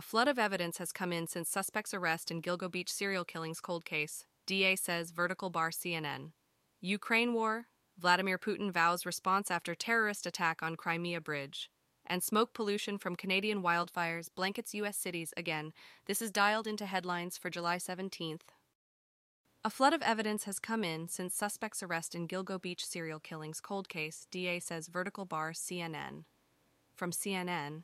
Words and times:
flood 0.00 0.28
of 0.28 0.38
evidence 0.38 0.78
has 0.78 0.92
come 0.92 1.12
in 1.12 1.26
since 1.26 1.48
suspect's 1.48 1.94
arrest 1.94 2.30
in 2.30 2.42
Gilgo 2.42 2.70
Beach 2.70 2.92
serial 2.92 3.24
killings 3.24 3.60
cold 3.60 3.84
case, 3.84 4.24
DA 4.46 4.76
says 4.76 5.10
vertical 5.10 5.50
bar 5.50 5.70
CNN. 5.70 6.32
Ukraine 6.80 7.32
war, 7.32 7.66
Vladimir 7.98 8.38
Putin 8.38 8.70
vows 8.70 9.04
response 9.04 9.50
after 9.50 9.74
terrorist 9.74 10.26
attack 10.26 10.62
on 10.62 10.76
Crimea 10.76 11.20
bridge. 11.20 11.70
And 12.06 12.22
smoke 12.22 12.54
pollution 12.54 12.96
from 12.96 13.16
Canadian 13.16 13.62
wildfires 13.62 14.28
blankets 14.34 14.72
U.S. 14.74 14.96
cities 14.96 15.34
again. 15.36 15.72
This 16.06 16.22
is 16.22 16.30
dialed 16.30 16.66
into 16.66 16.86
headlines 16.86 17.36
for 17.36 17.50
July 17.50 17.76
17th. 17.76 18.40
A 19.64 19.70
flood 19.70 19.92
of 19.92 20.02
evidence 20.02 20.44
has 20.44 20.58
come 20.58 20.84
in 20.84 21.08
since 21.08 21.34
suspect's 21.34 21.82
arrest 21.82 22.14
in 22.14 22.28
Gilgo 22.28 22.60
Beach 22.60 22.86
serial 22.86 23.18
killings 23.18 23.60
cold 23.60 23.88
case, 23.88 24.26
DA 24.30 24.60
says 24.60 24.86
vertical 24.86 25.24
bar 25.24 25.52
CNN. 25.52 26.24
From 26.94 27.10
CNN, 27.10 27.82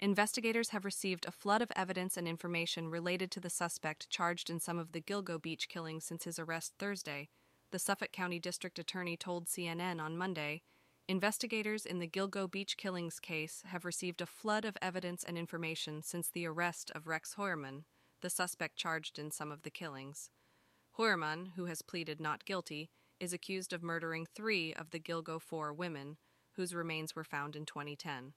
investigators 0.00 0.70
have 0.70 0.84
received 0.84 1.24
a 1.24 1.30
flood 1.30 1.62
of 1.62 1.72
evidence 1.74 2.16
and 2.16 2.28
information 2.28 2.88
related 2.88 3.30
to 3.30 3.40
the 3.40 3.50
suspect 3.50 4.10
charged 4.10 4.50
in 4.50 4.60
some 4.60 4.78
of 4.78 4.92
the 4.92 5.00
Gilgo 5.00 5.40
Beach 5.40 5.68
killings 5.68 6.04
since 6.04 6.24
his 6.24 6.38
arrest 6.38 6.74
Thursday, 6.78 7.28
the 7.70 7.78
Suffolk 7.78 8.12
County 8.12 8.38
District 8.38 8.78
Attorney 8.78 9.16
told 9.16 9.46
CNN 9.46 10.00
on 10.00 10.16
Monday. 10.16 10.62
Investigators 11.08 11.86
in 11.86 11.98
the 11.98 12.08
Gilgo 12.08 12.50
Beach 12.50 12.76
killings 12.76 13.20
case 13.20 13.62
have 13.66 13.84
received 13.84 14.20
a 14.20 14.26
flood 14.26 14.64
of 14.64 14.76
evidence 14.82 15.24
and 15.24 15.38
information 15.38 16.02
since 16.02 16.28
the 16.28 16.46
arrest 16.46 16.90
of 16.94 17.06
Rex 17.06 17.34
Heuermann, 17.34 17.84
the 18.20 18.30
suspect 18.30 18.76
charged 18.76 19.18
in 19.18 19.30
some 19.30 19.52
of 19.52 19.62
the 19.62 19.70
killings. 19.70 20.30
Heuermann, 20.98 21.52
who 21.56 21.66
has 21.66 21.82
pleaded 21.82 22.20
not 22.20 22.44
guilty, 22.44 22.90
is 23.20 23.32
accused 23.32 23.72
of 23.72 23.82
murdering 23.82 24.26
three 24.26 24.74
of 24.74 24.90
the 24.90 25.00
Gilgo 25.00 25.40
Four 25.40 25.72
women, 25.72 26.16
whose 26.52 26.74
remains 26.74 27.14
were 27.14 27.24
found 27.24 27.54
in 27.54 27.66
2010. 27.66 28.32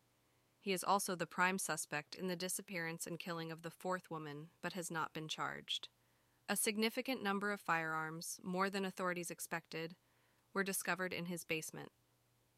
He 0.61 0.73
is 0.73 0.83
also 0.83 1.15
the 1.15 1.25
prime 1.25 1.57
suspect 1.57 2.15
in 2.15 2.27
the 2.27 2.35
disappearance 2.35 3.07
and 3.07 3.17
killing 3.17 3.51
of 3.51 3.61
the 3.61 3.71
fourth 3.71 4.11
woman, 4.11 4.49
but 4.61 4.73
has 4.73 4.91
not 4.91 5.13
been 5.13 5.27
charged. 5.27 5.87
A 6.49 6.55
significant 6.55 7.23
number 7.23 7.51
of 7.51 7.61
firearms, 7.61 8.39
more 8.43 8.69
than 8.69 8.83
authorities 8.83 9.31
expected, 9.31 9.95
were 10.53 10.63
discovered 10.63 11.13
in 11.13 11.25
his 11.25 11.45
basement. 11.45 11.91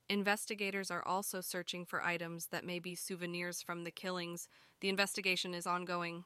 Investigators 0.10 0.90
are 0.90 1.06
also 1.06 1.42
searching 1.42 1.86
for 1.86 2.04
items 2.04 2.48
that 2.48 2.66
may 2.66 2.80
be 2.80 2.96
souvenirs 2.96 3.62
from 3.62 3.84
the 3.84 3.92
killings. 3.92 4.50
The 4.80 4.90
investigation 4.90 5.54
is 5.54 5.68
ongoing. 5.68 6.24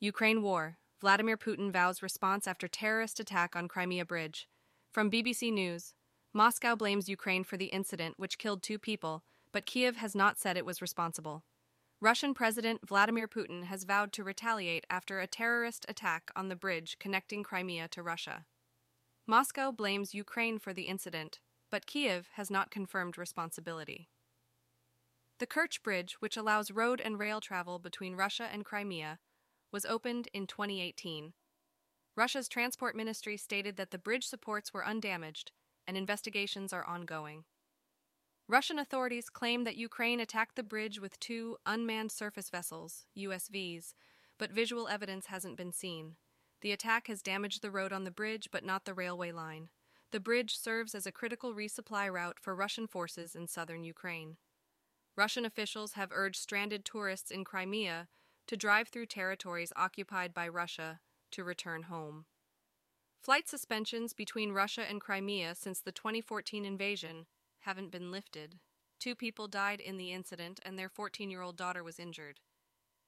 Ukraine 0.00 0.42
war. 0.42 0.78
Vladimir 1.00 1.36
Putin 1.36 1.70
vows 1.70 2.02
response 2.02 2.46
after 2.46 2.68
terrorist 2.68 3.20
attack 3.20 3.54
on 3.54 3.68
Crimea 3.68 4.04
bridge. 4.04 4.48
From 4.92 5.10
BBC 5.10 5.52
News, 5.52 5.94
Moscow 6.32 6.76
blames 6.76 7.08
Ukraine 7.08 7.42
for 7.42 7.56
the 7.56 7.66
incident 7.66 8.14
which 8.16 8.38
killed 8.38 8.62
two 8.62 8.78
people, 8.78 9.24
but 9.50 9.66
Kiev 9.66 9.96
has 9.96 10.14
not 10.14 10.38
said 10.38 10.56
it 10.56 10.64
was 10.64 10.80
responsible. 10.80 11.42
Russian 12.00 12.34
President 12.34 12.86
Vladimir 12.86 13.26
Putin 13.26 13.64
has 13.64 13.82
vowed 13.82 14.12
to 14.12 14.22
retaliate 14.22 14.86
after 14.88 15.18
a 15.18 15.26
terrorist 15.26 15.84
attack 15.88 16.30
on 16.36 16.48
the 16.48 16.54
bridge 16.54 16.98
connecting 17.00 17.42
Crimea 17.42 17.88
to 17.88 18.02
Russia. 18.02 18.46
Moscow 19.26 19.72
blames 19.72 20.14
Ukraine 20.14 20.60
for 20.60 20.72
the 20.72 20.84
incident, 20.84 21.40
but 21.68 21.86
Kiev 21.86 22.28
has 22.34 22.48
not 22.48 22.70
confirmed 22.70 23.18
responsibility. 23.18 24.08
The 25.40 25.48
Kerch 25.48 25.82
Bridge, 25.82 26.14
which 26.20 26.36
allows 26.36 26.70
road 26.70 27.00
and 27.00 27.18
rail 27.18 27.40
travel 27.40 27.80
between 27.80 28.14
Russia 28.14 28.48
and 28.52 28.64
Crimea, 28.64 29.18
was 29.72 29.84
opened 29.84 30.28
in 30.32 30.46
2018. 30.46 31.32
Russia's 32.16 32.48
transport 32.48 32.94
ministry 32.94 33.36
stated 33.36 33.76
that 33.76 33.90
the 33.90 33.98
bridge 33.98 34.26
supports 34.26 34.72
were 34.72 34.86
undamaged 34.86 35.50
and 35.90 35.96
investigations 35.96 36.72
are 36.72 36.86
ongoing. 36.86 37.42
Russian 38.46 38.78
authorities 38.78 39.28
claim 39.28 39.64
that 39.64 39.74
Ukraine 39.74 40.20
attacked 40.20 40.54
the 40.54 40.62
bridge 40.62 41.00
with 41.00 41.18
two 41.18 41.56
unmanned 41.66 42.12
surface 42.12 42.48
vessels, 42.48 43.06
USVs, 43.18 43.94
but 44.38 44.52
visual 44.52 44.86
evidence 44.86 45.26
hasn't 45.26 45.56
been 45.56 45.72
seen. 45.72 46.14
The 46.60 46.70
attack 46.70 47.08
has 47.08 47.22
damaged 47.22 47.60
the 47.60 47.72
road 47.72 47.92
on 47.92 48.04
the 48.04 48.12
bridge 48.12 48.50
but 48.52 48.64
not 48.64 48.84
the 48.84 48.94
railway 48.94 49.32
line. 49.32 49.68
The 50.12 50.20
bridge 50.20 50.56
serves 50.56 50.94
as 50.94 51.06
a 51.06 51.12
critical 51.12 51.54
resupply 51.54 52.08
route 52.08 52.38
for 52.40 52.54
Russian 52.54 52.86
forces 52.86 53.34
in 53.34 53.48
southern 53.48 53.82
Ukraine. 53.82 54.36
Russian 55.16 55.44
officials 55.44 55.94
have 55.94 56.12
urged 56.12 56.40
stranded 56.40 56.84
tourists 56.84 57.32
in 57.32 57.42
Crimea 57.42 58.06
to 58.46 58.56
drive 58.56 58.90
through 58.90 59.06
territories 59.06 59.72
occupied 59.74 60.32
by 60.34 60.46
Russia 60.46 61.00
to 61.32 61.42
return 61.42 61.82
home. 61.82 62.26
Flight 63.22 63.50
suspensions 63.50 64.14
between 64.14 64.52
Russia 64.52 64.82
and 64.88 64.98
Crimea 64.98 65.54
since 65.54 65.80
the 65.80 65.92
2014 65.92 66.64
invasion 66.64 67.26
haven't 67.60 67.90
been 67.90 68.10
lifted. 68.10 68.58
Two 68.98 69.14
people 69.14 69.46
died 69.46 69.78
in 69.78 69.98
the 69.98 70.10
incident, 70.10 70.58
and 70.64 70.78
their 70.78 70.88
14 70.88 71.30
year 71.30 71.42
old 71.42 71.56
daughter 71.56 71.84
was 71.84 71.98
injured. 71.98 72.40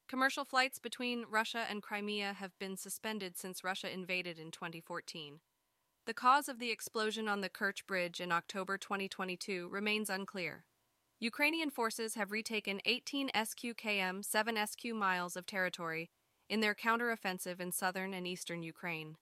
Commercial 0.09 0.45
flights 0.45 0.79
between 0.79 1.25
Russia 1.31 1.65
and 1.69 1.83
Crimea 1.83 2.35
have 2.35 2.59
been 2.59 2.77
suspended 2.77 3.39
since 3.39 3.65
Russia 3.65 3.91
invaded 3.91 4.39
in 4.39 4.51
2014. 4.51 5.41
The 6.05 6.15
cause 6.15 6.47
of 6.47 6.59
the 6.59 6.71
explosion 6.71 7.27
on 7.27 7.41
the 7.41 7.49
Kerch 7.49 7.87
Bridge 7.87 8.21
in 8.21 8.33
October 8.33 8.77
2022 8.77 9.69
remains 9.71 10.11
unclear. 10.11 10.67
Ukrainian 11.21 11.71
forces 11.71 12.17
have 12.17 12.33
retaken 12.33 12.83
18 12.85 13.31
SQKM 13.31 14.23
7 14.23 14.67
SQ 14.67 14.85
miles 14.95 15.37
of 15.37 15.47
territory 15.47 16.11
in 16.51 16.61
their 16.61 16.75
counteroffensive 16.75 17.61
in 17.61 17.73
southern 17.73 18.13
and 18.13 18.27
eastern 18.27 18.63
Ukraine. 18.63 19.17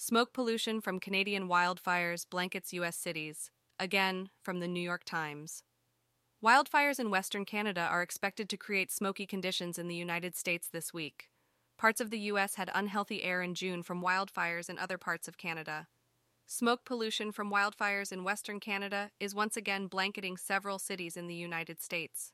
Smoke 0.00 0.32
pollution 0.32 0.80
from 0.80 1.00
Canadian 1.00 1.48
wildfires 1.48 2.24
blankets 2.30 2.72
U.S. 2.72 2.96
cities, 2.96 3.50
again 3.80 4.30
from 4.40 4.60
the 4.60 4.68
New 4.68 4.80
York 4.80 5.02
Times. 5.02 5.64
Wildfires 6.40 7.00
in 7.00 7.10
Western 7.10 7.44
Canada 7.44 7.80
are 7.80 8.00
expected 8.00 8.48
to 8.48 8.56
create 8.56 8.92
smoky 8.92 9.26
conditions 9.26 9.76
in 9.76 9.88
the 9.88 9.96
United 9.96 10.36
States 10.36 10.68
this 10.68 10.94
week. 10.94 11.30
Parts 11.76 12.00
of 12.00 12.10
the 12.10 12.18
U.S. 12.30 12.54
had 12.54 12.70
unhealthy 12.72 13.24
air 13.24 13.42
in 13.42 13.56
June 13.56 13.82
from 13.82 14.00
wildfires 14.00 14.70
in 14.70 14.78
other 14.78 14.98
parts 14.98 15.26
of 15.26 15.36
Canada. 15.36 15.88
Smoke 16.46 16.84
pollution 16.84 17.32
from 17.32 17.50
wildfires 17.50 18.12
in 18.12 18.22
Western 18.22 18.60
Canada 18.60 19.10
is 19.18 19.34
once 19.34 19.56
again 19.56 19.88
blanketing 19.88 20.36
several 20.36 20.78
cities 20.78 21.16
in 21.16 21.26
the 21.26 21.34
United 21.34 21.82
States. 21.82 22.30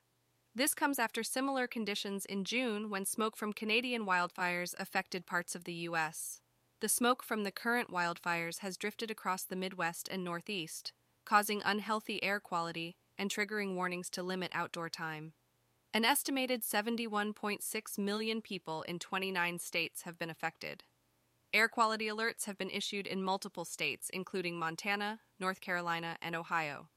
This 0.53 0.75
comes 0.75 0.99
after 0.99 1.23
similar 1.23 1.65
conditions 1.65 2.25
in 2.25 2.43
June 2.43 2.91
when 2.91 3.07
smoke 3.07 3.35
from 3.35 3.53
Canadian 3.53 4.05
wildfires 4.05 4.75
affected 4.77 5.25
parts 5.25 5.55
of 5.55 5.63
the 5.63 5.73
U.S. 5.89 6.41
The 6.85 6.89
smoke 6.89 7.23
from 7.23 7.41
the 7.41 7.51
current 7.51 7.89
wildfires 7.89 8.59
has 8.59 8.77
drifted 8.77 9.09
across 9.09 9.41
the 9.43 9.55
Midwest 9.55 10.07
and 10.07 10.23
Northeast, 10.23 10.93
causing 11.25 11.63
unhealthy 11.65 12.23
air 12.23 12.39
quality 12.39 12.95
and 13.17 13.31
triggering 13.31 13.73
warnings 13.73 14.07
to 14.11 14.21
limit 14.21 14.51
outdoor 14.53 14.87
time. 14.89 15.33
An 15.95 16.05
estimated 16.05 16.61
71.6 16.61 17.97
million 17.97 18.39
people 18.39 18.83
in 18.83 18.99
29 18.99 19.57
states 19.57 20.03
have 20.03 20.19
been 20.19 20.29
affected. 20.29 20.83
Air 21.51 21.67
quality 21.67 22.05
alerts 22.05 22.45
have 22.45 22.59
been 22.59 22.69
issued 22.69 23.07
in 23.07 23.23
multiple 23.23 23.65
states, 23.65 24.11
including 24.13 24.59
Montana, 24.59 25.21
North 25.39 25.61
Carolina, 25.61 26.17
and 26.21 26.35
Ohio. 26.35 26.89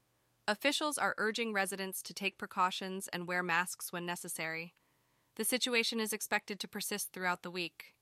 Officials 0.47 0.99
are 0.99 1.15
urging 1.17 1.51
residents 1.51 2.03
to 2.03 2.13
take 2.13 2.37
precautions 2.37 3.07
and 3.07 3.27
wear 3.27 3.41
masks 3.41 3.91
when 3.91 4.05
necessary. 4.05 4.75
The 5.35 5.45
situation 5.45 5.99
is 5.99 6.13
expected 6.13 6.59
to 6.59 6.67
persist 6.67 7.11
throughout 7.11 7.41
the 7.41 7.49
week. 7.49 7.95